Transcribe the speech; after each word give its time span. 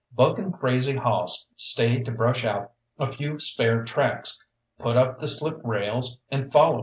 Buck 0.15 0.39
and 0.39 0.51
Crazy 0.51 0.95
Hoss 0.95 1.45
stayed 1.55 2.05
to 2.05 2.11
brush 2.11 2.43
out 2.43 2.71
a 2.97 3.07
few 3.07 3.39
spare 3.39 3.83
tracks, 3.83 4.43
put 4.79 4.97
up 4.97 5.17
the 5.17 5.27
slip 5.27 5.61
rails 5.63 6.23
and 6.31 6.51
follow. 6.51 6.79